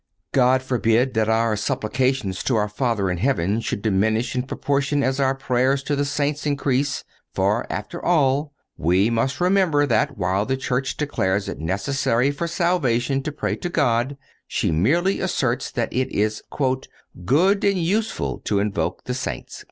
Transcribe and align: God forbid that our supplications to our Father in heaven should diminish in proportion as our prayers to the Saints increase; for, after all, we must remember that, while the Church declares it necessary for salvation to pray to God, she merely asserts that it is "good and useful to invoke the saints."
God 0.31 0.63
forbid 0.63 1.13
that 1.13 1.29
our 1.29 1.55
supplications 1.55 2.41
to 2.45 2.55
our 2.55 2.67
Father 2.67 3.11
in 3.11 3.19
heaven 3.19 3.59
should 3.61 3.83
diminish 3.83 4.33
in 4.35 4.41
proportion 4.41 5.03
as 5.03 5.19
our 5.19 5.35
prayers 5.35 5.83
to 5.83 5.95
the 5.95 6.05
Saints 6.05 6.43
increase; 6.47 7.03
for, 7.35 7.71
after 7.71 8.03
all, 8.03 8.51
we 8.77 9.11
must 9.11 9.39
remember 9.39 9.85
that, 9.85 10.17
while 10.17 10.43
the 10.43 10.57
Church 10.57 10.97
declares 10.97 11.47
it 11.47 11.59
necessary 11.59 12.31
for 12.31 12.47
salvation 12.47 13.21
to 13.21 13.31
pray 13.31 13.55
to 13.57 13.69
God, 13.69 14.17
she 14.47 14.71
merely 14.71 15.19
asserts 15.19 15.69
that 15.69 15.93
it 15.93 16.11
is 16.11 16.41
"good 17.23 17.63
and 17.63 17.77
useful 17.77 18.39
to 18.39 18.57
invoke 18.57 19.03
the 19.03 19.13
saints." 19.13 19.59